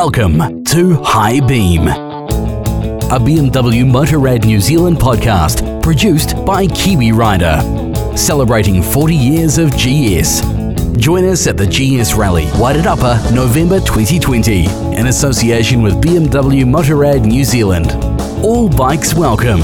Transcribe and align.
Welcome 0.00 0.62
to 0.62 0.94
High 1.02 1.40
Beam, 1.40 1.88
a 1.88 3.18
BMW 3.18 3.84
Motorrad 3.84 4.44
New 4.44 4.60
Zealand 4.60 4.96
podcast 4.96 5.82
produced 5.82 6.36
by 6.46 6.68
Kiwi 6.68 7.10
Rider, 7.10 7.60
celebrating 8.16 8.80
40 8.80 9.16
years 9.16 9.58
of 9.58 9.72
GS. 9.72 10.42
Join 10.96 11.24
us 11.24 11.48
at 11.48 11.56
the 11.56 11.66
GS 11.66 12.14
Rally, 12.14 12.44
Wairarapa, 12.44 13.34
November 13.34 13.80
2020, 13.80 14.66
in 14.96 15.08
association 15.08 15.82
with 15.82 15.94
BMW 15.94 16.62
Motorrad 16.62 17.26
New 17.26 17.42
Zealand. 17.42 17.90
All 18.44 18.68
bikes 18.68 19.14
welcome. 19.14 19.60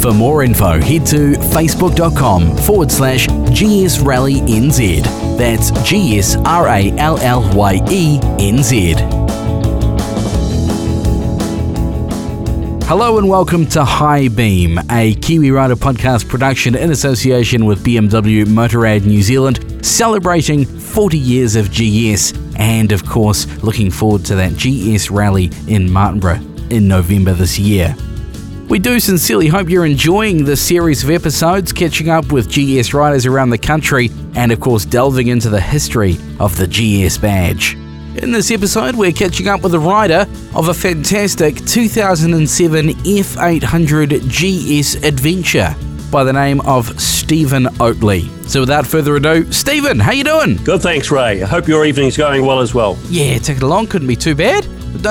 For 0.00 0.12
more 0.12 0.42
info, 0.42 0.80
head 0.80 1.06
to 1.06 1.34
facebook.com 1.54 2.56
forward 2.56 2.90
slash 2.90 3.28
GS 3.28 3.98
Rallye 4.02 4.40
NZ. 4.40 5.04
That's 5.38 5.70
G 5.88 6.18
S 6.18 6.34
R 6.34 6.66
A 6.66 6.90
L 6.98 7.16
L 7.18 7.56
Y 7.56 7.80
E 7.88 8.18
N 8.40 8.60
Z. 8.60 8.96
Hello 12.88 13.18
and 13.18 13.28
welcome 13.28 13.66
to 13.66 13.84
High 13.84 14.28
Beam, 14.28 14.80
a 14.90 15.12
Kiwi 15.16 15.50
Rider 15.50 15.76
podcast 15.76 16.26
production 16.26 16.74
in 16.74 16.90
association 16.90 17.66
with 17.66 17.84
BMW 17.84 18.46
Motorrad 18.46 19.04
New 19.04 19.20
Zealand, 19.20 19.84
celebrating 19.84 20.64
40 20.64 21.18
years 21.18 21.54
of 21.54 21.70
GS 21.70 22.32
and, 22.56 22.90
of 22.92 23.04
course, 23.04 23.44
looking 23.62 23.90
forward 23.90 24.24
to 24.24 24.36
that 24.36 24.54
GS 24.54 25.10
rally 25.10 25.50
in 25.66 25.86
Martinborough 25.86 26.72
in 26.72 26.88
November 26.88 27.34
this 27.34 27.58
year. 27.58 27.94
We 28.70 28.78
do 28.78 28.98
sincerely 29.00 29.48
hope 29.48 29.68
you're 29.68 29.84
enjoying 29.84 30.46
this 30.46 30.62
series 30.62 31.04
of 31.04 31.10
episodes, 31.10 31.74
catching 31.74 32.08
up 32.08 32.32
with 32.32 32.48
GS 32.50 32.94
riders 32.94 33.26
around 33.26 33.50
the 33.50 33.58
country, 33.58 34.08
and 34.34 34.50
of 34.50 34.60
course, 34.60 34.86
delving 34.86 35.28
into 35.28 35.50
the 35.50 35.60
history 35.60 36.16
of 36.40 36.56
the 36.56 36.66
GS 36.66 37.18
badge. 37.18 37.76
In 38.22 38.32
this 38.32 38.50
episode, 38.50 38.96
we're 38.96 39.12
catching 39.12 39.46
up 39.46 39.62
with 39.62 39.74
a 39.74 39.78
rider 39.78 40.26
of 40.54 40.68
a 40.68 40.74
fantastic 40.74 41.54
2007 41.66 42.88
F800 42.88 44.28
GS 44.28 44.96
Adventure 45.04 45.74
by 46.10 46.24
the 46.24 46.32
name 46.32 46.60
of 46.62 47.00
Stephen 47.00 47.64
Oatley. 47.78 48.28
So 48.48 48.60
without 48.60 48.86
further 48.86 49.14
ado, 49.16 49.50
Stephen, 49.52 50.00
how 50.00 50.10
you 50.10 50.24
doing? 50.24 50.56
Good, 50.64 50.82
thanks, 50.82 51.12
Ray. 51.12 51.42
I 51.42 51.46
hope 51.46 51.68
your 51.68 51.84
evening's 51.84 52.16
going 52.16 52.44
well 52.44 52.58
as 52.58 52.74
well. 52.74 52.98
Yeah, 53.08 53.38
take 53.38 53.58
it 53.58 53.62
along. 53.62 53.86
Couldn't 53.86 54.08
be 54.08 54.16
too 54.16 54.34
bad. 54.34 54.66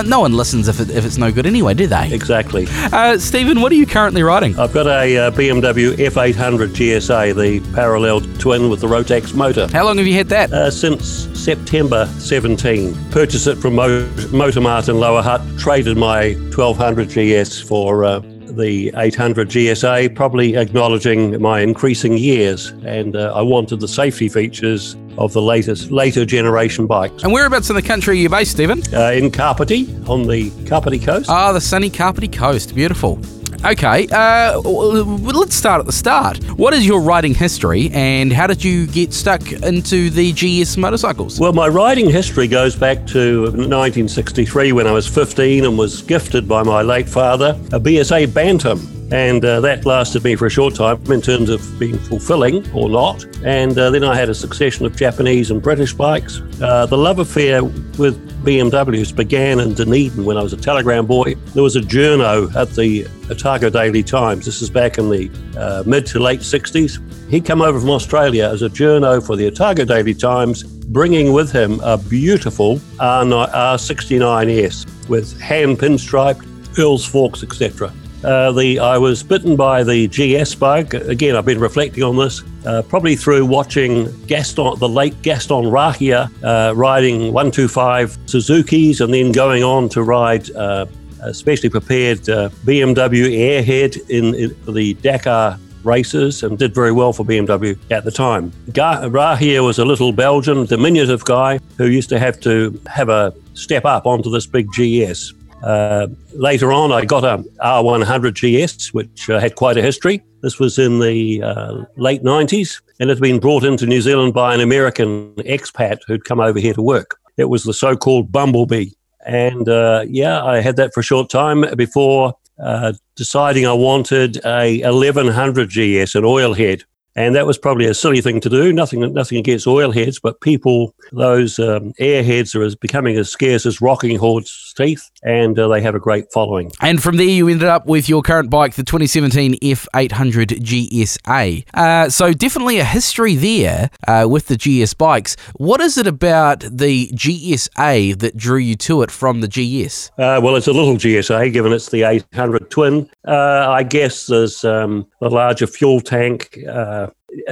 No 0.06 0.20
one 0.20 0.34
listens 0.34 0.68
if, 0.68 0.80
it, 0.80 0.90
if 0.90 1.06
it's 1.06 1.18
no 1.18 1.32
good 1.32 1.46
anyway, 1.46 1.74
do 1.74 1.88
they? 1.88 2.12
Exactly. 2.14 2.68
Uh, 2.70 3.18
Stephen, 3.18 3.62
what 3.62 3.72
are 3.72 3.76
you 3.76 3.86
currently 3.86 4.22
riding? 4.24 4.58
I've 4.60 4.74
got 4.74 4.88
a 4.88 5.18
uh, 5.18 5.32
BMW 5.32 5.94
F800 5.96 6.70
GSA, 6.70 7.36
the 7.36 7.74
parallel 7.74 8.22
twin 8.40 8.70
with 8.70 8.82
the 8.82 8.88
Rotax 8.88 9.34
motor. 9.34 9.68
How 9.72 9.86
long 9.86 9.98
have 9.98 10.08
you 10.08 10.14
had 10.16 10.28
that? 10.30 10.52
Uh, 10.52 10.70
since 10.72 11.06
September 11.40 12.06
17. 12.18 12.96
Purchased 13.12 13.48
it 13.48 13.56
from 13.58 13.76
Mo- 13.76 14.08
Motormart 14.32 14.90
in 14.90 15.00
Lower 15.00 15.22
Hutt. 15.22 15.42
Traded 15.58 15.98
my 15.98 16.34
1200 16.56 17.10
GS 17.10 17.62
for 17.62 18.04
uh, 18.04 18.20
the 18.56 18.92
800 18.96 19.50
GSA, 19.50 20.16
probably 20.16 20.56
acknowledging 20.56 21.42
my 21.42 21.62
increasing 21.62 22.18
years, 22.18 22.70
and 22.86 23.16
uh, 23.16 23.34
I 23.36 23.42
wanted 23.42 23.80
the 23.80 23.88
safety 23.88 24.30
features 24.30 24.96
of 25.18 25.34
the 25.34 25.42
latest 25.42 25.92
later 25.92 26.26
generation 26.26 26.88
bikes. 26.88 27.24
And 27.24 27.34
whereabouts 27.34 27.70
in 27.70 27.76
the 27.76 27.82
country 27.82 28.16
are 28.16 28.22
you 28.22 28.30
based, 28.30 28.52
Stephen? 28.52 28.82
Uh, 28.94 29.12
in 29.12 29.32
Kapiti, 29.32 29.88
on 30.08 30.28
the 30.28 30.52
Kapiti 30.66 31.00
coast. 31.00 31.30
Ah, 31.30 31.52
the 31.52 31.62
sunny 31.62 31.90
Kapiti 31.90 32.28
coast. 32.28 32.76
Beautiful. 32.76 33.20
Okay, 33.66 34.08
uh, 34.12 34.60
let's 34.60 35.56
start 35.56 35.80
at 35.80 35.86
the 35.86 35.92
start. 35.92 36.38
What 36.58 36.74
is 36.74 36.86
your 36.86 37.02
riding 37.02 37.34
history 37.34 37.90
and 37.92 38.32
how 38.32 38.48
did 38.48 38.64
you 38.64 38.88
get 38.88 39.14
stuck 39.14 39.52
into 39.52 40.10
the 40.10 40.32
GS 40.34 40.78
motorcycles? 40.78 41.40
Well, 41.40 41.54
my 41.54 41.68
riding 41.68 42.10
history 42.10 42.48
goes 42.48 42.76
back 42.76 43.06
to 43.08 43.44
1963 43.44 44.72
when 44.72 44.88
I 44.88 44.92
was 44.92 45.08
15 45.08 45.66
and 45.66 45.78
was 45.78 46.02
gifted 46.04 46.48
by 46.48 46.64
my 46.64 46.82
late 46.82 47.10
father 47.10 47.60
a 47.74 47.80
BSA 47.80 48.34
Bantam. 48.34 48.97
And 49.12 49.46
uh, 49.46 49.62
that 49.62 49.86
lasted 49.86 50.26
me 50.26 50.36
for 50.36 50.48
a 50.48 50.50
short 50.50 50.76
time 50.76 51.02
in 51.12 51.22
terms 51.22 51.50
of 51.50 51.80
being 51.80 51.98
fulfilling 51.98 52.70
or 52.74 52.90
not. 52.90 53.26
And 53.44 53.78
uh, 53.78 53.90
then 53.90 54.04
I 54.04 54.16
had 54.16 54.28
a 54.30 54.36
succession 54.36 54.86
of 54.86 54.98
Japanese 54.98 55.50
and 55.50 55.62
British 55.62 55.94
bikes. 55.94 56.42
Uh, 56.62 56.86
the 56.86 56.98
love 56.98 57.20
affair 57.20 57.64
with 57.64 58.22
BMWs 58.44 59.16
began 59.16 59.62
in 59.62 59.74
Dunedin 59.74 60.26
when 60.26 60.36
I 60.38 60.44
was 60.44 60.52
a 60.52 60.58
telegram 60.58 61.06
boy. 61.06 61.36
There 61.54 61.64
was 61.64 61.78
a 61.78 61.82
journo 61.82 62.54
at 62.56 62.72
the 62.72 63.08
Otago 63.30 63.70
Daily 63.70 64.04
Times. 64.04 64.44
This 64.46 64.62
is 64.62 64.70
back 64.70 64.98
in 64.98 65.10
the 65.10 65.32
uh, 65.58 65.84
mid 65.86 66.06
to 66.08 66.20
late 66.20 66.42
60s. 66.42 67.30
He'd 67.30 67.46
come 67.46 67.62
over 67.62 67.80
from 67.80 67.90
Australia 67.90 68.50
as 68.50 68.62
a 68.62 68.70
journo 68.70 69.26
for 69.26 69.38
the 69.38 69.48
Otago 69.48 69.86
Daily 69.86 70.14
Times, 70.14 70.64
bringing 70.64 71.32
with 71.32 71.50
him 71.52 71.80
a 71.82 71.98
beautiful 71.98 72.80
R69S 73.00 75.08
with 75.08 75.40
hand 75.40 75.80
pinstriped, 75.80 76.44
Earles 76.78 77.06
forks, 77.06 77.44
etc. 77.44 77.94
Uh, 78.24 78.52
the 78.52 78.80
I 78.80 78.98
was 78.98 79.22
bitten 79.22 79.56
by 79.56 79.84
the 79.84 80.08
GS 80.08 80.56
bug. 80.56 80.96
Again, 80.96 81.36
I've 81.36 81.46
been 81.46 81.60
reflecting 81.60 82.04
on 82.04 82.18
this 82.18 82.42
uh, 82.66 82.82
probably 82.82 83.16
through 83.16 83.46
watching 83.46 84.12
Gaston, 84.26 84.78
the 84.80 84.90
late 84.90 85.22
Gaston 85.22 85.66
Rahier, 85.66 86.30
uh, 86.44 86.74
riding 86.76 87.32
125 87.32 88.18
Suzuki's, 88.26 89.02
and 89.02 89.14
then 89.14 89.32
going 89.32 89.64
on 89.64 89.88
to 89.90 90.02
ride 90.02 90.50
uh, 90.56 90.88
a 91.22 91.34
specially 91.34 91.70
prepared 91.70 92.28
uh, 92.30 92.50
BMW 92.66 93.38
Airhead 93.38 94.10
in, 94.10 94.34
in 94.36 94.74
the 94.74 94.96
Dakar 94.96 95.60
races 95.84 96.44
and 96.44 96.58
did 96.60 96.76
very 96.76 96.92
well 96.92 97.14
for 97.14 97.24
BMW 97.24 97.78
at 97.92 98.04
the 98.04 98.12
time. 98.12 98.52
Rahier 98.68 99.64
was 99.64 99.80
a 99.80 99.86
little 99.86 100.12
Belgian, 100.12 100.66
diminutive 100.66 101.24
guy 101.24 101.60
who 101.78 101.86
used 101.86 102.10
to 102.10 102.20
have 102.20 102.40
to 102.42 102.80
have 102.88 103.10
a 103.10 103.34
step 103.54 103.86
up 103.86 104.06
onto 104.06 104.30
this 104.30 104.46
big 104.46 104.70
GS. 104.72 105.34
Uh, 105.68 106.08
later 106.32 106.72
on, 106.72 106.94
I 106.94 107.04
got 107.04 107.26
a 107.26 107.44
R100 107.62 108.36
GS, 108.36 108.94
which 108.94 109.30
uh, 109.30 109.38
had 109.38 109.56
quite 109.56 109.76
a 109.76 109.82
history. 109.82 110.24
This 110.42 110.60
was 110.60 110.80
in 110.80 111.00
the 111.00 111.44
uh, 111.44 111.84
late 111.98 112.24
90s, 112.24 112.82
and 113.02 113.10
it 113.10 113.18
had 113.18 113.22
been 113.22 113.38
brought 113.38 113.66
into 113.66 113.86
New 113.86 114.00
Zealand 114.00 114.34
by 114.34 114.54
an 114.54 114.62
American 114.62 115.34
expat 115.40 116.00
who'd 116.08 116.24
come 116.24 116.40
over 116.40 116.58
here 116.58 116.74
to 116.74 116.82
work. 116.82 117.20
It 117.36 117.50
was 117.50 117.66
the 117.66 117.74
so 117.74 117.98
called 117.98 118.32
Bumblebee. 118.32 118.92
And 119.26 119.68
uh, 119.68 120.06
yeah, 120.08 120.42
I 120.42 120.62
had 120.62 120.78
that 120.78 120.94
for 120.94 121.02
a 121.02 121.04
short 121.04 121.30
time 121.30 121.66
before 121.76 122.34
uh, 122.64 122.94
deciding 123.18 123.68
I 123.68 123.74
wanted 123.74 124.38
a 124.46 124.80
1100 124.84 125.70
GS, 125.70 126.16
an 126.16 126.24
oil 126.24 126.54
head. 126.54 126.86
And 127.18 127.34
that 127.36 127.48
was 127.48 127.58
probably 127.58 127.86
a 127.86 127.96
silly 127.96 128.22
thing 128.22 128.40
to 128.42 128.50
do. 128.50 128.72
Nothing, 128.72 129.12
nothing 129.12 129.40
against 129.40 129.66
oil 129.66 129.92
heads, 129.92 130.20
but 130.20 130.40
people, 130.40 130.94
those 131.12 131.58
um, 131.58 131.94
airheads 131.94 132.56
are 132.56 132.62
as 132.62 132.76
becoming 132.76 133.18
as 133.18 133.28
scarce 133.30 133.66
as 133.66 133.82
rocking 133.82 134.20
horse 134.20 134.74
teeth, 134.78 135.10
and 135.24 135.58
uh, 135.58 135.68
they 135.68 135.82
have 135.82 135.96
a 135.96 136.00
great 136.00 136.32
following. 136.32 136.72
And 136.80 137.02
from 137.02 137.18
there, 137.18 137.26
you 137.26 137.48
ended 137.48 137.68
up 137.68 137.88
with 137.88 138.08
your 138.08 138.22
current 138.22 138.52
bike, 138.52 138.76
the 138.76 138.84
2017 138.84 139.56
F800 139.56 140.60
GSA. 140.62 141.66
Uh, 141.74 142.10
so 142.10 142.34
definitely 142.34 142.78
a 142.78 142.86
history 142.86 143.34
there 143.34 143.90
uh, 144.08 144.28
with 144.30 144.48
the 144.48 144.56
GS 144.56 144.94
bikes. 144.94 145.36
What 145.56 145.82
is 145.82 145.98
it 145.98 146.06
about 146.06 146.60
the 146.60 147.08
GSA 147.10 148.20
that 148.20 148.38
drew 148.38 148.60
you 148.60 148.76
to 148.76 149.02
it 149.02 149.10
from 149.10 149.42
the 149.42 149.48
GS? 149.48 150.12
Uh, 150.20 150.40
well, 150.44 150.56
it's 150.56 150.68
a 150.68 150.74
little 150.74 150.98
GSA, 150.98 151.52
given 151.52 151.74
it's 151.74 151.90
the 151.90 152.04
800 152.04 152.70
twin. 152.70 153.10
Uh, 153.28 153.68
I 153.70 153.82
guess 153.82 154.28
there's 154.28 154.64
um, 154.64 155.08
the 155.20 155.32
larger 155.32 155.66
fuel 155.66 156.00
tank. 156.00 156.60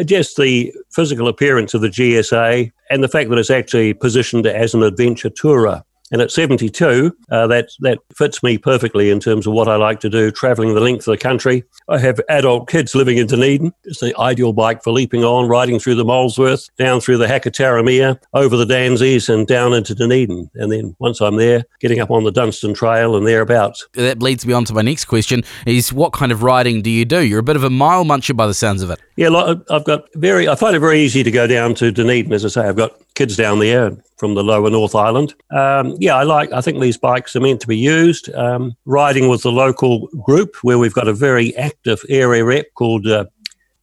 Just 0.05 0.37
the 0.37 0.73
physical 0.91 1.27
appearance 1.27 1.73
of 1.73 1.81
the 1.81 1.89
GSA 1.89 2.71
and 2.89 3.03
the 3.03 3.07
fact 3.07 3.29
that 3.29 3.37
it's 3.37 3.49
actually 3.49 3.93
positioned 3.93 4.45
as 4.45 4.73
an 4.73 4.83
adventure 4.83 5.29
tourer. 5.29 5.83
And 6.11 6.21
at 6.21 6.31
72, 6.31 7.15
uh, 7.31 7.47
that 7.47 7.69
that 7.79 7.99
fits 8.15 8.43
me 8.43 8.57
perfectly 8.57 9.09
in 9.09 9.19
terms 9.19 9.47
of 9.47 9.53
what 9.53 9.67
I 9.67 9.75
like 9.75 9.99
to 10.01 10.09
do, 10.09 10.29
traveling 10.29 10.75
the 10.75 10.81
length 10.81 11.07
of 11.07 11.11
the 11.11 11.17
country. 11.17 11.63
I 11.89 11.97
have 11.97 12.21
adult 12.29 12.69
kids 12.69 12.93
living 12.93 13.17
in 13.17 13.25
Dunedin. 13.25 13.73
It's 13.85 14.01
the 14.01 14.15
ideal 14.19 14.53
bike 14.53 14.83
for 14.83 14.91
leaping 14.91 15.23
on, 15.23 15.47
riding 15.47 15.79
through 15.79 15.95
the 15.95 16.05
Molesworth, 16.05 16.69
down 16.77 17.01
through 17.01 17.17
the 17.17 17.25
Hakataramea, 17.25 18.19
over 18.33 18.55
the 18.55 18.65
Danseys, 18.65 19.33
and 19.33 19.47
down 19.47 19.73
into 19.73 19.95
Dunedin. 19.95 20.49
And 20.55 20.71
then 20.71 20.95
once 20.99 21.21
I'm 21.21 21.37
there, 21.37 21.63
getting 21.79 21.99
up 21.99 22.11
on 22.11 22.23
the 22.23 22.31
Dunstan 22.31 22.75
Trail 22.75 23.15
and 23.15 23.25
thereabouts. 23.25 23.87
That 23.93 24.21
leads 24.21 24.45
me 24.45 24.53
on 24.53 24.65
to 24.65 24.73
my 24.73 24.83
next 24.83 25.05
question: 25.05 25.43
Is 25.65 25.91
what 25.91 26.13
kind 26.13 26.31
of 26.31 26.43
riding 26.43 26.83
do 26.83 26.91
you 26.91 27.05
do? 27.05 27.25
You're 27.25 27.39
a 27.39 27.43
bit 27.43 27.55
of 27.55 27.63
a 27.63 27.69
mile 27.71 28.05
muncher 28.05 28.35
by 28.35 28.45
the 28.45 28.53
sounds 28.53 28.83
of 28.83 28.91
it. 28.91 28.99
Yeah, 29.15 29.55
I've 29.71 29.85
got 29.85 30.05
very. 30.15 30.47
I 30.47 30.55
find 30.55 30.75
it 30.75 30.79
very 30.79 30.99
easy 30.99 31.23
to 31.23 31.31
go 31.31 31.47
down 31.47 31.73
to 31.75 31.91
Dunedin. 31.91 32.31
As 32.31 32.45
I 32.45 32.49
say, 32.49 32.67
I've 32.67 32.75
got 32.75 32.91
kids 33.15 33.35
down 33.35 33.59
there 33.59 33.97
from 34.17 34.35
the 34.35 34.43
lower 34.43 34.69
North 34.69 34.95
Island. 34.95 35.33
Um, 35.51 35.95
yeah, 35.99 36.15
I 36.15 36.23
like. 36.23 36.51
I 36.51 36.61
think 36.61 36.79
these 36.79 36.97
bikes 36.97 37.35
are 37.35 37.41
meant 37.41 37.61
to 37.61 37.67
be 37.67 37.77
used. 37.77 38.33
Um, 38.33 38.75
riding 38.85 39.27
with 39.29 39.41
the 39.41 39.51
local 39.51 40.07
group, 40.23 40.55
where 40.61 40.77
we've 40.77 40.93
got 40.93 41.07
a 41.07 41.13
very 41.13 41.55
active 41.57 42.01
area 42.09 42.45
rep 42.45 42.67
called 42.75 43.07
uh, 43.07 43.25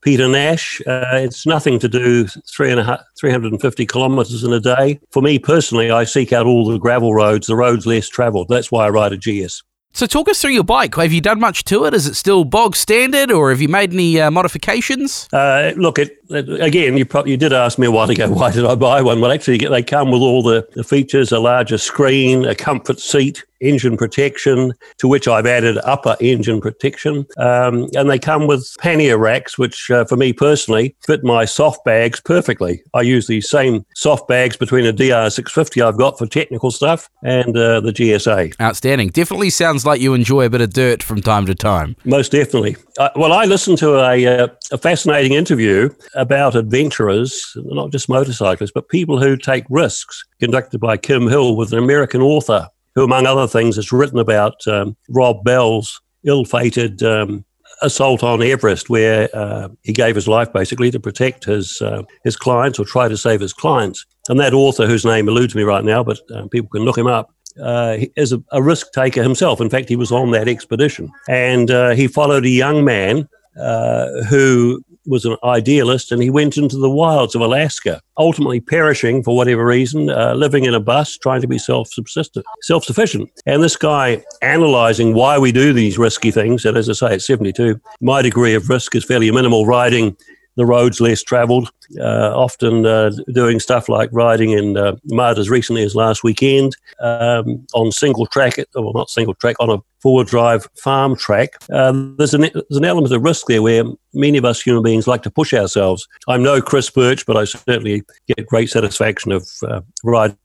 Peter 0.02 0.28
Nash. 0.28 0.80
Uh, 0.86 1.04
it's 1.12 1.46
nothing 1.46 1.78
to 1.78 1.88
do 1.88 2.26
three 2.26 2.70
and 2.70 2.80
a 2.80 2.84
half, 2.84 3.00
350 3.18 3.86
kilometres 3.86 4.44
in 4.44 4.52
a 4.52 4.60
day. 4.60 5.00
For 5.10 5.22
me 5.22 5.38
personally, 5.38 5.90
I 5.90 6.04
seek 6.04 6.32
out 6.32 6.46
all 6.46 6.66
the 6.66 6.78
gravel 6.78 7.14
roads, 7.14 7.46
the 7.46 7.56
roads 7.56 7.86
less 7.86 8.08
travelled. 8.08 8.48
That's 8.48 8.70
why 8.70 8.86
I 8.86 8.90
ride 8.90 9.12
a 9.12 9.16
GS. 9.16 9.62
So, 9.94 10.06
talk 10.06 10.26
us 10.30 10.40
through 10.40 10.52
your 10.52 10.64
bike. 10.64 10.94
Have 10.94 11.12
you 11.12 11.20
done 11.20 11.38
much 11.38 11.64
to 11.64 11.84
it? 11.84 11.92
Is 11.92 12.06
it 12.06 12.14
still 12.14 12.44
bog 12.44 12.76
standard, 12.76 13.30
or 13.30 13.50
have 13.50 13.60
you 13.60 13.68
made 13.68 13.92
any 13.92 14.18
uh, 14.18 14.30
modifications? 14.30 15.28
Uh, 15.34 15.72
look, 15.76 15.98
it, 15.98 16.16
again, 16.32 16.96
you 16.96 17.04
probably 17.04 17.32
you 17.32 17.36
did 17.36 17.52
ask 17.52 17.78
me 17.78 17.86
a 17.86 17.90
while 17.90 18.10
ago 18.10 18.30
why 18.32 18.50
did 18.50 18.64
I 18.64 18.74
buy 18.74 19.02
one. 19.02 19.20
Well, 19.20 19.32
actually, 19.32 19.58
they 19.58 19.82
come 19.82 20.10
with 20.10 20.22
all 20.22 20.42
the, 20.42 20.66
the 20.72 20.84
features: 20.84 21.32
a 21.32 21.38
larger 21.38 21.78
screen, 21.78 22.44
a 22.44 22.54
comfort 22.54 23.00
seat, 23.00 23.44
engine 23.62 23.96
protection, 23.96 24.72
to 24.98 25.08
which 25.08 25.26
I've 25.26 25.46
added 25.46 25.78
upper 25.84 26.16
engine 26.20 26.60
protection. 26.60 27.26
Um, 27.38 27.88
and 27.96 28.10
they 28.10 28.18
come 28.18 28.46
with 28.46 28.74
pannier 28.80 29.16
racks, 29.16 29.56
which 29.56 29.90
uh, 29.90 30.04
for 30.04 30.16
me 30.16 30.32
personally 30.32 30.94
fit 31.06 31.24
my 31.24 31.44
soft 31.44 31.84
bags 31.84 32.20
perfectly. 32.20 32.82
I 32.92 33.02
use 33.02 33.26
these 33.26 33.48
same 33.48 33.86
soft 33.94 34.28
bags 34.28 34.56
between 34.56 34.84
a 34.84 34.92
DR650 34.92 35.86
I've 35.86 35.96
got 35.96 36.18
for 36.18 36.26
technical 36.26 36.70
stuff 36.70 37.08
and 37.22 37.56
uh, 37.56 37.80
the 37.80 37.92
GSA. 37.92 38.60
Outstanding. 38.60 39.08
Definitely 39.08 39.50
sounds 39.50 39.86
like 39.86 40.00
you 40.00 40.14
enjoy 40.14 40.44
a 40.44 40.50
bit 40.50 40.60
of 40.60 40.72
dirt 40.72 41.02
from 41.02 41.22
time 41.22 41.46
to 41.46 41.54
time. 41.54 41.96
Most 42.04 42.32
definitely. 42.32 42.76
Uh, 42.98 43.10
well, 43.16 43.32
I 43.32 43.44
listened 43.44 43.78
to 43.78 43.94
a, 43.94 44.26
uh, 44.26 44.48
a 44.70 44.78
fascinating 44.78 45.32
interview 45.32 45.88
about 46.22 46.54
adventurers, 46.54 47.52
not 47.56 47.90
just 47.90 48.08
motorcyclists, 48.08 48.72
but 48.72 48.88
people 48.88 49.20
who 49.20 49.36
take 49.36 49.64
risks, 49.68 50.24
conducted 50.40 50.80
by 50.80 50.96
Kim 50.96 51.26
Hill 51.28 51.56
with 51.56 51.72
an 51.72 51.78
American 51.78 52.22
author 52.22 52.68
who, 52.94 53.02
among 53.02 53.26
other 53.26 53.48
things, 53.48 53.76
has 53.76 53.90
written 53.90 54.18
about 54.18 54.66
um, 54.66 54.96
Rob 55.08 55.42
Bell's 55.44 56.00
ill 56.24 56.44
fated 56.44 57.02
um, 57.02 57.44
assault 57.82 58.22
on 58.22 58.40
Everest, 58.42 58.88
where 58.88 59.28
uh, 59.34 59.68
he 59.82 59.92
gave 59.92 60.14
his 60.14 60.28
life 60.28 60.52
basically 60.52 60.90
to 60.92 61.00
protect 61.00 61.44
his, 61.44 61.82
uh, 61.82 62.02
his 62.22 62.36
clients 62.36 62.78
or 62.78 62.84
try 62.84 63.08
to 63.08 63.16
save 63.16 63.40
his 63.40 63.52
clients. 63.52 64.06
And 64.28 64.38
that 64.38 64.54
author, 64.54 64.86
whose 64.86 65.04
name 65.04 65.28
eludes 65.28 65.54
me 65.54 65.64
right 65.64 65.84
now, 65.84 66.04
but 66.04 66.20
uh, 66.30 66.46
people 66.48 66.70
can 66.70 66.82
look 66.82 66.96
him 66.96 67.08
up, 67.08 67.34
uh, 67.60 67.96
is 68.16 68.32
a, 68.32 68.42
a, 68.52 68.62
risk 68.62 68.92
taker 68.92 69.22
himself. 69.22 69.60
In 69.60 69.68
fact, 69.68 69.88
he 69.88 69.96
was 69.96 70.12
on 70.12 70.30
that 70.30 70.48
expedition. 70.48 71.10
And 71.28 71.70
uh, 71.70 71.90
he 71.90 72.06
followed 72.06 72.46
a 72.46 72.50
young 72.50 72.84
man 72.84 73.28
uh, 73.60 74.22
who 74.28 74.82
was 75.06 75.24
an 75.24 75.36
idealist 75.44 76.12
and 76.12 76.22
he 76.22 76.30
went 76.30 76.56
into 76.56 76.76
the 76.76 76.90
wilds 76.90 77.34
of 77.34 77.40
Alaska, 77.40 78.00
ultimately 78.18 78.60
perishing 78.60 79.22
for 79.22 79.36
whatever 79.36 79.64
reason, 79.64 80.10
uh, 80.10 80.34
living 80.34 80.64
in 80.64 80.74
a 80.74 80.80
bus, 80.80 81.16
trying 81.16 81.40
to 81.40 81.48
be 81.48 81.58
self 81.58 81.88
subsistent, 81.88 82.44
self 82.62 82.84
sufficient. 82.84 83.30
And 83.46 83.62
this 83.62 83.76
guy 83.76 84.24
analyzing 84.42 85.14
why 85.14 85.38
we 85.38 85.52
do 85.52 85.72
these 85.72 85.98
risky 85.98 86.30
things, 86.30 86.64
and 86.64 86.76
as 86.76 86.88
I 86.88 86.92
say, 86.92 87.14
at 87.14 87.22
72, 87.22 87.80
my 88.00 88.22
degree 88.22 88.54
of 88.54 88.68
risk 88.68 88.94
is 88.94 89.04
fairly 89.04 89.30
minimal 89.30 89.66
riding 89.66 90.16
the 90.56 90.66
roads 90.66 91.00
less 91.00 91.22
travelled, 91.22 91.70
uh, 91.98 92.32
often 92.34 92.84
uh, 92.84 93.10
doing 93.32 93.58
stuff 93.58 93.88
like 93.88 94.10
riding 94.12 94.50
in 94.50 94.76
uh, 94.76 94.96
mud 95.04 95.38
as 95.38 95.48
recently 95.48 95.82
as 95.82 95.94
last 95.94 96.22
weekend 96.22 96.76
um, 97.00 97.66
on 97.74 97.90
single 97.90 98.26
track, 98.26 98.56
well, 98.74 98.92
not 98.92 99.10
single 99.10 99.34
track, 99.34 99.56
on 99.60 99.70
a 99.70 99.78
four 100.00 100.24
drive 100.24 100.66
farm 100.76 101.16
track. 101.16 101.54
Um, 101.70 102.16
there's, 102.18 102.34
an, 102.34 102.42
there's 102.42 102.64
an 102.70 102.84
element 102.84 103.12
of 103.12 103.22
risk 103.22 103.46
there 103.46 103.62
where 103.62 103.84
many 104.12 104.38
of 104.38 104.44
us 104.44 104.60
human 104.60 104.82
beings 104.82 105.06
like 105.06 105.22
to 105.22 105.30
push 105.30 105.54
ourselves. 105.54 106.06
I'm 106.28 106.42
no 106.42 106.60
Chris 106.60 106.90
Birch, 106.90 107.24
but 107.24 107.36
I 107.36 107.44
certainly 107.44 108.02
get 108.26 108.46
great 108.46 108.68
satisfaction 108.68 109.32
of 109.32 109.48
uh, 109.66 109.80
riding 110.04 110.36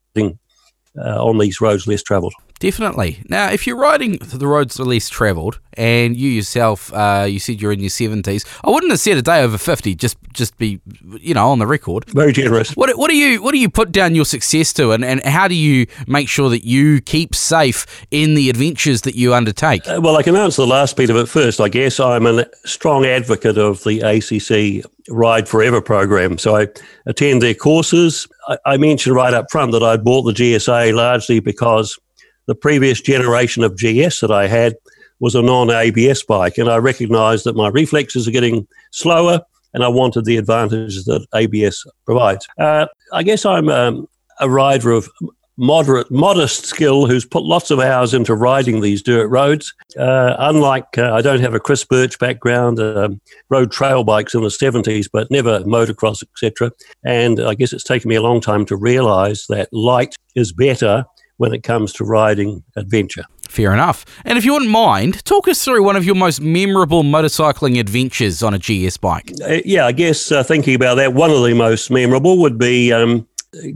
uh, 0.97 1.23
on 1.23 1.37
these 1.37 1.59
roads 1.59 1.87
less 1.87 2.03
travelled. 2.03 2.33
Definitely. 2.59 3.23
Now, 3.29 3.51
if 3.51 3.67
you're 3.67 3.77
riding 3.77 4.17
the 4.17 4.47
roads 4.47 4.79
least 4.79 5.11
travelled, 5.11 5.59
and 5.73 6.17
you 6.17 6.29
yourself, 6.29 6.91
uh, 6.91 7.27
you 7.29 7.39
said 7.39 7.61
you're 7.61 7.71
in 7.71 7.79
your 7.79 7.89
seventies, 7.89 8.43
I 8.63 8.71
wouldn't 8.71 8.91
have 8.91 8.99
said 8.99 9.17
a 9.17 9.21
day 9.21 9.43
over 9.43 9.57
fifty. 9.57 9.93
Just, 9.93 10.17
just 10.33 10.57
be, 10.57 10.81
you 11.19 11.33
know, 11.33 11.49
on 11.49 11.59
the 11.59 11.67
record. 11.67 12.05
Very 12.09 12.33
generous. 12.33 12.71
What, 12.71 12.97
what 12.97 13.11
do 13.11 13.15
you, 13.15 13.41
what 13.43 13.51
do 13.51 13.59
you 13.59 13.69
put 13.69 13.91
down 13.91 14.15
your 14.15 14.25
success 14.25 14.73
to, 14.73 14.91
and, 14.91 15.05
and 15.05 15.21
how 15.23 15.47
do 15.47 15.55
you 15.55 15.85
make 16.07 16.29
sure 16.29 16.49
that 16.49 16.65
you 16.65 16.99
keep 17.01 17.35
safe 17.35 17.85
in 18.09 18.33
the 18.33 18.49
adventures 18.49 19.01
that 19.01 19.15
you 19.15 19.33
undertake? 19.33 19.87
Uh, 19.87 19.99
well, 20.01 20.17
I 20.17 20.23
can 20.23 20.35
answer 20.35 20.63
the 20.63 20.67
last 20.67 20.97
bit 20.97 21.09
of 21.09 21.15
it 21.15 21.29
first. 21.29 21.61
I 21.61 21.69
guess 21.69 21.99
I'm 21.99 22.25
a 22.25 22.45
strong 22.65 23.05
advocate 23.05 23.57
of 23.57 23.83
the 23.83 23.99
ACC 24.01 24.83
Ride 25.09 25.47
Forever 25.47 25.81
program. 25.81 26.37
So 26.37 26.55
I 26.55 26.67
attend 27.05 27.41
their 27.41 27.53
courses. 27.53 28.27
I, 28.47 28.57
I 28.65 28.77
mentioned 28.77 29.15
right 29.15 29.33
up 29.33 29.51
front 29.51 29.71
that 29.73 29.83
I 29.83 29.97
bought 29.97 30.23
the 30.23 30.33
GSA 30.33 30.93
largely 30.93 31.39
because 31.39 31.97
the 32.47 32.55
previous 32.55 33.01
generation 33.01 33.63
of 33.63 33.75
GS 33.75 34.21
that 34.21 34.31
I 34.31 34.47
had 34.47 34.75
was 35.19 35.35
a 35.35 35.41
non 35.41 35.69
ABS 35.69 36.23
bike, 36.23 36.57
and 36.57 36.69
I 36.69 36.77
recognized 36.77 37.45
that 37.45 37.55
my 37.55 37.69
reflexes 37.69 38.27
are 38.27 38.31
getting 38.31 38.67
slower, 38.91 39.41
and 39.73 39.83
I 39.83 39.87
wanted 39.87 40.25
the 40.25 40.37
advantages 40.37 41.05
that 41.05 41.25
ABS 41.35 41.83
provides. 42.05 42.47
Uh, 42.57 42.87
I 43.13 43.23
guess 43.23 43.45
I'm 43.45 43.69
um, 43.69 44.07
a 44.39 44.49
rider 44.49 44.91
of 44.91 45.09
moderate, 45.57 46.09
modest 46.11 46.65
skill 46.65 47.07
who's 47.07 47.25
put 47.25 47.43
lots 47.43 47.71
of 47.71 47.79
hours 47.79 48.13
into 48.13 48.35
riding 48.35 48.81
these 48.81 49.01
dirt 49.01 49.27
roads. 49.27 49.73
Uh, 49.97 50.35
unlike, 50.37 50.97
uh, 50.97 51.13
I 51.13 51.21
don't 51.21 51.39
have 51.39 51.55
a 51.55 51.59
Chris 51.59 51.83
Birch 51.83 52.17
background, 52.19 52.79
um, 52.79 53.19
rode 53.49 53.71
trail 53.71 54.03
bikes 54.03 54.35
in 54.35 54.43
the 54.43 54.49
70s, 54.49 55.09
but 55.11 55.31
never 55.31 55.61
motocross, 55.61 56.21
etc. 56.21 56.71
And 57.03 57.39
I 57.39 57.55
guess 57.55 57.73
it's 57.73 57.83
taken 57.83 58.07
me 58.07 58.15
a 58.15 58.21
long 58.21 58.39
time 58.39 58.65
to 58.67 58.75
realize 58.75 59.47
that 59.49 59.69
light 59.73 60.15
is 60.35 60.53
better 60.53 61.05
when 61.37 61.53
it 61.53 61.63
comes 61.63 61.93
to 61.93 62.03
riding 62.03 62.63
adventure. 62.75 63.23
Fair 63.47 63.73
enough. 63.73 64.05
And 64.25 64.37
if 64.37 64.45
you 64.45 64.53
wouldn't 64.53 64.71
mind, 64.71 65.23
talk 65.23 65.47
us 65.47 65.63
through 65.63 65.83
one 65.83 65.95
of 65.95 66.05
your 66.05 66.15
most 66.15 66.41
memorable 66.41 67.03
motorcycling 67.03 67.79
adventures 67.79 68.43
on 68.43 68.53
a 68.53 68.59
GS 68.59 68.97
bike. 68.97 69.31
Uh, 69.41 69.59
yeah, 69.63 69.85
I 69.85 69.93
guess 69.93 70.31
uh, 70.31 70.43
thinking 70.43 70.75
about 70.75 70.95
that, 70.95 71.13
one 71.13 71.31
of 71.31 71.41
the 71.43 71.53
most 71.53 71.89
memorable 71.89 72.39
would 72.39 72.57
be 72.57 72.91
um, 72.91 73.27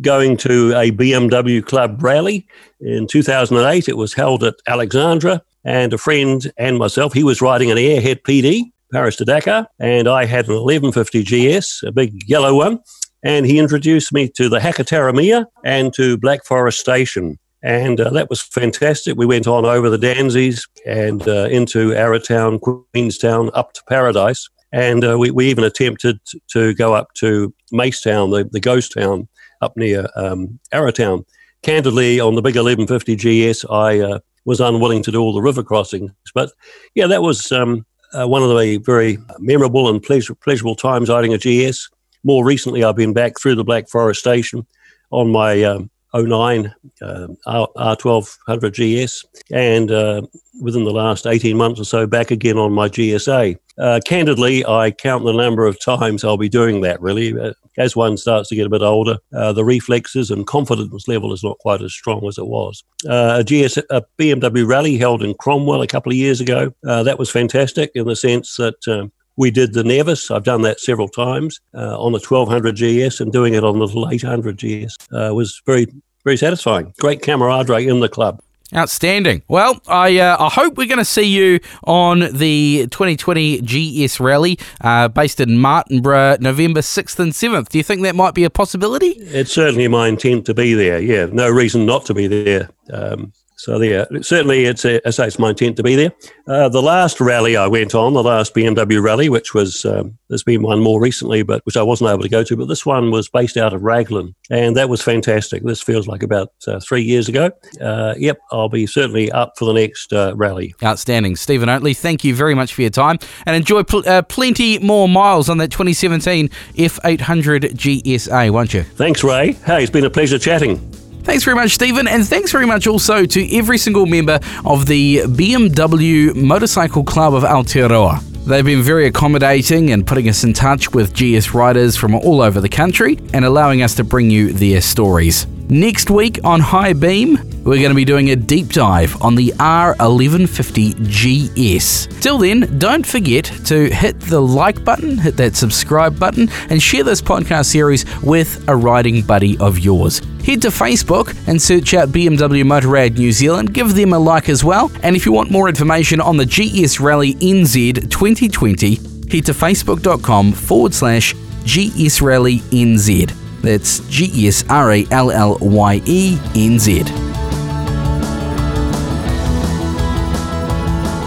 going 0.02 0.38
to 0.38 0.74
a 0.74 0.92
BMW 0.92 1.66
Club 1.66 2.02
rally 2.04 2.46
in 2.80 3.08
2008. 3.08 3.88
It 3.88 3.98
was 3.98 4.14
held 4.14 4.44
at 4.44 4.56
Alexandra, 4.68 5.42
and 5.64 5.94
a 5.94 5.98
friend 5.98 6.52
and 6.58 6.78
myself, 6.78 7.14
he 7.14 7.24
was 7.24 7.42
riding 7.42 7.72
an 7.72 7.78
Airhead 7.78 8.22
PD, 8.22 8.72
Paris 8.92 9.16
to 9.18 9.26
Dakar, 9.26 9.68
and 9.80 10.08
I 10.08 10.26
had 10.26 10.48
an 10.48 10.56
1150 10.56 11.24
GS, 11.24 11.84
a 11.84 11.92
big 11.92 12.28
yellow 12.28 12.56
one. 12.56 12.80
And 13.24 13.46
he 13.46 13.60
introduced 13.60 14.12
me 14.12 14.30
to 14.30 14.50
the 14.50 14.58
Hakataramea 14.60 15.46
and 15.64 15.94
to 15.94 16.18
Black 16.18 16.44
Forest 16.44 16.80
Station. 16.80 17.38
And 17.64 18.00
uh, 18.00 18.10
that 18.12 18.30
was 18.30 18.42
fantastic. 18.42 19.18
We 19.18 19.26
went 19.26 19.48
on 19.48 19.66
over 19.66 19.90
the 19.90 19.98
Danseys 19.98 20.68
and 20.86 21.28
uh, 21.28 21.48
into 21.52 21.90
Arrowtown, 21.90 22.60
Queenstown, 22.60 23.52
up 23.54 23.74
to 23.74 23.84
Paradise. 23.88 24.50
And 24.72 25.04
uh, 25.04 25.18
we, 25.18 25.32
we 25.32 25.48
even 25.48 25.64
attempted 25.64 26.20
to 26.52 26.74
go 26.74 26.94
up 26.94 27.14
to 27.16 27.54
Macetown, 27.74 28.32
the, 28.32 28.50
the 28.50 28.60
ghost 28.60 28.94
town 28.94 29.28
up 29.62 29.76
near 29.78 30.08
um, 30.16 30.60
Arrowtown. 30.74 31.26
Candidly, 31.62 32.20
on 32.20 32.34
the 32.34 32.42
big 32.42 32.56
1150 32.56 33.16
GS, 33.16 33.66
I 33.70 34.00
uh, 34.00 34.20
was 34.46 34.60
unwilling 34.60 35.04
to 35.04 35.12
do 35.12 35.22
all 35.22 35.34
the 35.34 35.42
river 35.42 35.62
crossings. 35.62 36.12
But 36.34 36.52
yeah, 36.96 37.06
that 37.08 37.22
was 37.22 37.52
um, 37.52 37.86
uh, 38.14 38.28
one 38.28 38.42
of 38.42 38.50
the 38.50 38.78
very 38.78 39.20
memorable 39.40 39.90
and 39.90 40.02
pleasurable 40.02 40.76
times 40.76 41.10
riding 41.10 41.34
a 41.34 41.38
GS. 41.38 41.90
More 42.24 42.46
recently, 42.46 42.84
I've 42.84 42.96
been 42.96 43.14
back 43.14 43.40
through 43.40 43.56
the 43.56 43.64
Black 43.64 43.90
Forest 43.90 44.20
Station 44.20 44.66
on 45.12 45.32
my 45.32 45.64
um, 45.64 45.92
09 46.14 46.74
uh, 47.02 47.28
R- 47.46 47.68
1200 47.76 48.74
GS, 48.74 49.26
and 49.52 49.92
uh, 49.92 50.22
within 50.62 50.84
the 50.84 50.92
last 50.92 51.26
18 51.26 51.58
months 51.58 51.80
or 51.80 51.86
so, 51.86 52.06
back 52.06 52.32
again 52.32 52.58
on 52.58 52.74
my 52.74 52.90
GSA. 52.90 53.58
Uh, 53.78 54.00
candidly, 54.06 54.66
I 54.66 54.92
count 54.92 55.24
the 55.24 55.32
number 55.32 55.66
of 55.66 55.80
times 55.80 56.24
I'll 56.24 56.38
be 56.38 56.50
doing 56.50 56.82
that 56.82 57.02
really. 57.02 57.38
Uh, 57.38 57.54
as 57.78 57.96
one 57.96 58.18
starts 58.18 58.50
to 58.50 58.56
get 58.56 58.68
a 58.68 58.70
bit 58.70 58.82
older, 58.82 59.18
uh, 59.34 59.54
the 59.54 59.64
reflexes 59.64 60.30
and 60.30 60.46
confidence 60.46 61.08
level 61.08 61.34
is 61.34 61.44
not 61.44 61.58
quite 61.60 61.82
as 61.82 61.94
strong 61.94 62.28
as 62.28 62.38
it 62.38 62.48
was. 62.48 62.84
Uh, 63.08 63.38
a, 63.40 63.44
GS, 63.44 63.78
a 63.78 64.04
BMW 64.20 64.68
rally 64.68 64.98
held 64.98 65.24
in 65.24 65.34
Cromwell 65.36 65.82
a 65.82 65.88
couple 65.88 66.12
of 66.12 66.18
years 66.18 66.42
ago. 66.42 66.74
that 66.84 67.18
was 67.18 67.32
fantastic 67.32 67.92
in 67.96 68.06
the 68.06 68.16
sense 68.16 68.58
that 68.58 68.88
um, 68.88 69.12
we 69.42 69.50
did 69.50 69.74
the 69.74 69.84
Nevis. 69.84 70.30
I've 70.30 70.44
done 70.44 70.62
that 70.62 70.80
several 70.80 71.08
times 71.08 71.60
uh, 71.74 72.00
on 72.00 72.12
the 72.12 72.20
1200 72.20 72.76
GS 72.76 73.20
and 73.20 73.32
doing 73.32 73.56
it 73.56 73.64
on 73.64 73.80
the 73.80 74.08
800 74.12 74.56
GS 74.56 74.96
uh, 75.12 75.34
was 75.34 75.64
very, 75.66 75.88
very 76.24 76.38
satisfying. 76.38 76.94
Great 77.00 77.24
camaraderie 77.24 77.88
in 77.88 78.02
the 78.02 78.08
club. 78.08 78.40
Outstanding. 78.74 79.42
Well, 79.50 79.82
I 79.88 80.20
uh, 80.20 80.38
I 80.40 80.48
hope 80.48 80.78
we're 80.78 80.88
going 80.88 81.00
to 81.00 81.04
see 81.04 81.24
you 81.24 81.60
on 81.86 82.20
the 82.20 82.88
2020 82.92 83.62
GS 83.62 84.20
Rally 84.20 84.60
uh, 84.80 85.08
based 85.08 85.42
in 85.42 85.58
Martinborough, 85.58 86.40
November 86.40 86.80
6th 86.80 87.20
and 87.20 87.32
7th. 87.34 87.68
Do 87.70 87.80
you 87.80 87.84
think 87.84 88.04
that 88.04 88.16
might 88.16 88.34
be 88.34 88.46
a 88.46 88.50
possibility? 88.50 89.10
It's 89.18 89.52
certainly 89.52 89.90
my 89.90 90.08
intent 90.08 90.46
to 90.46 90.54
be 90.54 90.74
there. 90.76 91.02
Yeah, 91.02 91.26
no 91.26 91.50
reason 91.50 91.86
not 91.86 92.06
to 92.06 92.14
be 92.14 92.28
there. 92.28 92.70
Um, 92.94 93.34
so 93.62 93.78
there, 93.78 94.08
certainly, 94.24 94.66
it's 94.66 94.84
a, 94.86 95.06
as 95.06 95.20
I 95.20 95.24
say, 95.26 95.28
it's 95.28 95.38
my 95.38 95.52
intent 95.52 95.78
to 95.78 95.84
be 95.84 95.96
there. 95.96 96.12
Uh, 96.48 96.68
the 96.68 96.82
last 96.82 97.22
rally 97.22 97.56
I 97.56 97.68
went 97.68 97.94
on, 97.94 98.14
the 98.14 98.24
last 98.24 98.56
BMW 98.56 99.00
rally, 99.00 99.30
which 99.30 99.54
was 99.54 99.86
um, 99.86 100.18
there's 100.30 100.42
been 100.42 100.64
one 100.64 100.80
more 100.80 101.00
recently, 101.00 101.44
but 101.44 101.64
which 101.68 101.78
I 101.78 101.84
wasn't 101.84 102.10
able 102.10 102.24
to 102.24 102.30
go 102.30 102.44
to, 102.44 102.58
but 102.58 102.70
this 102.70 102.88
one 102.88 103.12
was 103.12 103.30
based 103.30 103.58
out 103.58 103.72
of 103.72 103.84
Raglan, 103.84 104.34
and 104.50 104.76
that 104.78 104.90
was 104.90 105.04
fantastic. 105.04 105.62
This 105.62 105.80
feels 105.80 106.08
like 106.08 106.24
about 106.24 106.52
uh, 106.68 106.80
three 106.80 107.04
years 107.04 107.30
ago. 107.30 107.52
Uh, 107.80 108.16
yep, 108.18 108.40
I'll 108.52 108.68
be 108.68 108.88
certainly 108.88 109.32
up 109.32 109.54
for 109.60 109.66
the 109.66 109.74
next 109.74 110.12
uh, 110.12 110.34
rally. 110.36 110.74
Outstanding, 110.84 111.36
Stephen 111.36 111.70
Oatley. 111.70 111.96
Thank 111.96 112.24
you 112.24 112.34
very 112.34 112.56
much 112.56 112.74
for 112.74 112.82
your 112.82 112.90
time, 112.90 113.20
and 113.46 113.56
enjoy 113.56 113.84
pl- 113.84 114.10
uh, 114.10 114.24
plenty 114.24 114.80
more 114.80 115.08
miles 115.08 115.50
on 115.50 115.60
that 115.60 115.70
2017 115.70 116.50
F800 116.50 117.76
GSA, 117.76 118.50
won't 118.50 118.74
you? 118.74 118.82
Thanks, 118.82 119.24
Ray. 119.24 119.52
Hey, 119.52 119.84
it's 119.84 119.92
been 119.92 120.06
a 120.06 120.10
pleasure 120.10 120.40
chatting. 120.40 120.80
Thanks 121.24 121.44
very 121.44 121.56
much, 121.56 121.76
Stephen, 121.76 122.08
and 122.08 122.28
thanks 122.28 122.52
very 122.52 122.66
much 122.66 122.88
also 122.88 123.26
to 123.26 123.56
every 123.58 123.78
single 123.78 124.06
member 124.06 124.40
of 124.66 124.88
the 124.88 125.20
BMW 125.20 126.36
Motorcycle 126.36 127.04
Club 127.04 127.34
of 127.34 127.44
Aotearoa. 127.44 128.22
They've 128.46 128.66
been 128.66 128.82
very 128.82 129.06
accommodating 129.06 129.92
and 129.92 130.06
putting 130.06 130.28
us 130.28 130.44
in 130.44 130.54
touch 130.54 130.92
with 130.94 131.14
GS 131.14 131.54
riders 131.54 131.96
from 131.96 132.16
all 132.16 132.42
over 132.42 132.60
the 132.60 132.70
country 132.70 133.20
and 133.34 133.46
allowing 133.46 133.84
us 133.84 133.94
to 133.96 134.04
bring 134.04 134.32
you 134.32 134.52
their 134.52 134.82
stories. 134.82 135.46
Next 135.70 136.10
week 136.10 136.40
on 136.44 136.60
High 136.60 136.94
Beam, 136.94 137.38
we're 137.64 137.78
going 137.78 137.92
to 137.92 137.96
be 137.96 138.04
doing 138.04 138.32
a 138.32 138.36
deep 138.36 138.70
dive 138.70 139.22
on 139.22 139.36
the 139.36 139.54
R1150 139.60 140.98
GS. 141.08 142.08
Till 142.20 142.40
then, 142.40 142.80
don't 142.80 143.06
forget 143.06 143.46
to 143.66 143.90
hit 143.94 144.20
the 144.22 144.42
like 144.42 144.84
button, 144.84 145.20
hit 145.20 145.38
that 145.38 145.56
subscribe 145.56 146.20
button, 146.20 146.50
and 146.70 146.82
share 146.82 147.04
this 147.04 147.22
podcast 147.22 147.68
series 147.68 148.06
with 148.24 148.68
a 148.68 148.76
riding 148.76 149.22
buddy 149.22 149.58
of 149.60 149.78
yours. 149.78 150.20
Head 150.52 150.64
to 150.64 150.68
Facebook 150.68 151.34
and 151.48 151.62
search 151.62 151.94
out 151.94 152.10
BMW 152.10 152.66
Motorrad 152.66 153.18
New 153.18 153.32
Zealand, 153.32 153.74
give 153.74 153.96
them 153.96 154.12
a 154.12 154.20
like 154.20 154.50
as 154.50 154.66
well. 154.66 154.92
And 155.02 155.16
if 155.16 155.26
you 155.26 155.32
want 155.32 155.50
more 155.50 155.70
information 155.70 156.20
on 156.20 156.36
the 156.36 156.46
GS 156.46 156.98
Rallye 156.98 157.36
NZ 157.36 158.10
2020, 158.12 158.96
head 158.96 159.46
to 159.46 159.54
facebook.com 159.54 160.52
forward 160.52 160.94
slash 160.94 161.32
GS 161.64 162.20
Rallye 162.20 162.60
NZ. 162.64 163.34
That's 163.62 164.00
G 164.10 164.46
S 164.50 164.66
R 164.70 164.92
A 164.92 165.08
L 165.12 165.32
L 165.32 165.58
Y 165.62 166.02
E 166.04 166.38
N 166.54 166.78
Z. 166.78 167.04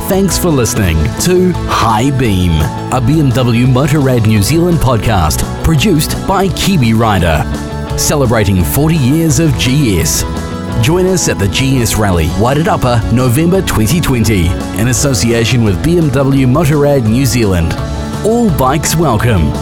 Thanks 0.06 0.36
for 0.36 0.50
listening 0.50 0.98
to 1.20 1.50
High 1.54 2.10
Beam, 2.18 2.50
a 2.92 3.00
BMW 3.00 3.64
Motorrad 3.64 4.26
New 4.26 4.42
Zealand 4.42 4.76
podcast 4.76 5.42
produced 5.64 6.12
by 6.28 6.48
Kiwi 6.48 6.92
Rider, 6.92 7.42
celebrating 7.98 8.62
40 8.62 8.96
years 8.96 9.38
of 9.38 9.52
GS. 9.54 10.22
Join 10.82 11.06
us 11.06 11.28
at 11.28 11.38
the 11.38 11.48
GS 11.48 11.96
Rally, 11.96 12.26
Wairarapa, 12.40 13.12
November 13.12 13.60
2020, 13.62 14.46
in 14.80 14.88
association 14.88 15.64
with 15.64 15.82
BMW 15.84 16.46
Motorrad 16.46 17.08
New 17.08 17.24
Zealand. 17.24 17.72
All 18.26 18.50
bikes 18.58 18.96
welcome. 18.96 19.52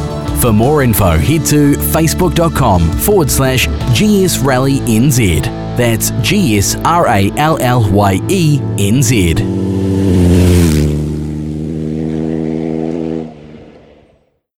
For 0.40 0.52
more 0.52 0.82
info, 0.82 1.16
head 1.18 1.46
to 1.46 1.74
facebook.com 1.74 2.90
forward 2.98 3.30
slash 3.30 3.66
GS 3.94 4.38
Rallye 4.38 4.80
NZ. 4.80 5.44
That's 5.76 6.10
G 6.22 6.58
S 6.58 6.74
R 6.84 7.06
A 7.06 7.30
L 7.36 7.58
L 7.60 7.90
Y 7.90 8.20
E 8.28 8.60
N 8.78 9.02
Z. 9.02 10.41